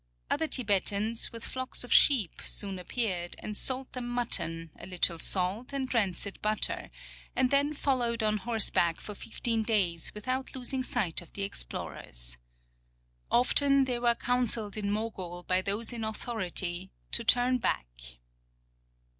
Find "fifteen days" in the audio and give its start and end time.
9.13-10.11